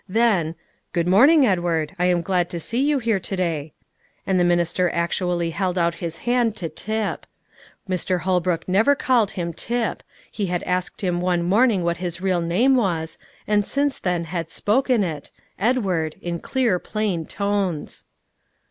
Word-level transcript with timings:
Then, 0.09 0.55
"Good 0.93 1.05
morning 1.05 1.45
Edward; 1.45 1.93
I 1.99 2.05
am 2.07 2.23
glad 2.23 2.49
to 2.49 2.59
see 2.59 2.79
you 2.81 2.97
here 2.97 3.19
to 3.19 3.35
day;" 3.35 3.73
and 4.25 4.39
the 4.39 4.43
minister 4.43 4.89
actually 4.91 5.51
held 5.51 5.77
out 5.77 5.93
his 6.01 6.17
hand 6.25 6.55
to 6.55 6.69
Tip. 6.69 7.27
Mr. 7.87 8.21
Holbrook 8.21 8.67
never 8.67 8.95
called 8.95 9.29
him 9.37 9.53
Tip; 9.53 10.01
he 10.31 10.47
had 10.47 10.63
asked 10.63 11.01
him 11.01 11.21
one 11.21 11.43
morning 11.43 11.83
what 11.83 11.97
his 11.97 12.19
real 12.19 12.41
name 12.41 12.75
was, 12.75 13.19
and 13.45 13.63
since 13.63 13.99
then 13.99 14.23
had 14.23 14.49
spoken 14.49 15.03
it, 15.03 15.29
"Edward," 15.59 16.15
in 16.19 16.39
clear, 16.39 16.79
plain 16.79 17.23
tones. 17.27 18.05